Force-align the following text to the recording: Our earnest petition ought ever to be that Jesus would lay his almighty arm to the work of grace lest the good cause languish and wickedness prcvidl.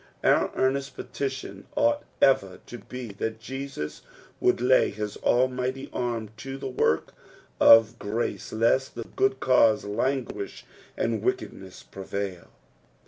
Our 0.23 0.49
earnest 0.55 0.95
petition 0.95 1.67
ought 1.77 2.01
ever 2.23 2.57
to 2.65 2.79
be 2.79 3.09
that 3.19 3.39
Jesus 3.39 4.01
would 4.39 4.59
lay 4.59 4.89
his 4.89 5.15
almighty 5.17 5.91
arm 5.93 6.29
to 6.37 6.57
the 6.57 6.67
work 6.67 7.13
of 7.59 7.99
grace 7.99 8.51
lest 8.51 8.95
the 8.95 9.03
good 9.03 9.39
cause 9.39 9.85
languish 9.85 10.65
and 10.97 11.21
wickedness 11.21 11.83
prcvidl. 11.91 12.47